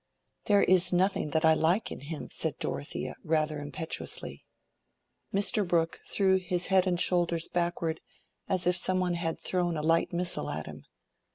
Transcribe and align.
"There 0.45 0.63
is 0.63 0.91
nothing 0.91 1.29
that 1.29 1.45
I 1.45 1.53
like 1.53 1.91
in 1.91 1.99
him," 1.99 2.29
said 2.31 2.57
Dorothea, 2.57 3.13
rather 3.23 3.59
impetuously. 3.59 4.43
Mr. 5.31 5.63
Brooke 5.63 5.99
threw 6.07 6.37
his 6.37 6.65
head 6.73 6.87
and 6.87 6.99
shoulders 6.99 7.47
backward 7.47 8.01
as 8.49 8.65
if 8.65 8.75
some 8.75 8.99
one 8.99 9.13
had 9.13 9.39
thrown 9.39 9.77
a 9.77 9.83
light 9.83 10.11
missile 10.11 10.49
at 10.49 10.65
him. 10.65 10.85